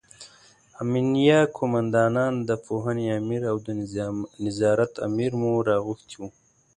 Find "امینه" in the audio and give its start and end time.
0.81-1.37